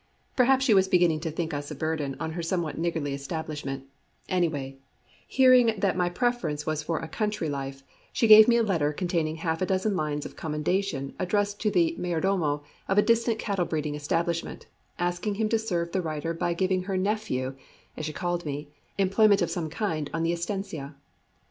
Perhaps 0.35 0.65
she 0.65 0.73
was 0.73 0.87
beginning 0.87 1.19
to 1.19 1.29
think 1.29 1.53
us 1.53 1.69
a 1.69 1.75
burden 1.75 2.15
on 2.19 2.31
her 2.31 2.41
somewhat 2.41 2.75
niggardly 2.75 3.13
establishment; 3.13 3.83
anyway, 4.27 4.77
hearing 5.27 5.75
that 5.77 5.95
my 5.95 6.09
preference 6.09 6.65
was 6.65 6.81
for 6.81 6.97
a 6.97 7.07
country 7.07 7.47
life, 7.47 7.83
she 8.11 8.25
gave 8.25 8.47
me 8.47 8.57
a 8.57 8.63
letter 8.63 8.93
containing 8.93 9.35
half 9.35 9.61
a 9.61 9.65
dozen 9.67 9.95
lines 9.95 10.25
of 10.25 10.35
commendation 10.35 11.13
addressed 11.19 11.61
to 11.61 11.69
the 11.69 11.95
Mayordomo 11.99 12.63
of 12.87 12.97
a 12.97 13.03
distant 13.03 13.37
cattle 13.37 13.65
breeding 13.65 13.93
establishment, 13.93 14.65
asking 14.97 15.35
him 15.35 15.49
to 15.49 15.59
serve 15.59 15.91
the 15.91 16.01
writer 16.01 16.33
by 16.33 16.55
giving 16.55 16.81
her 16.85 16.97
nephew 16.97 17.55
as 17.95 18.03
she 18.07 18.11
called 18.11 18.43
me 18.43 18.69
employment 18.97 19.43
of 19.43 19.51
some 19.51 19.69
kind 19.69 20.09
on 20.15 20.23
the 20.23 20.33
estancia. 20.33 20.95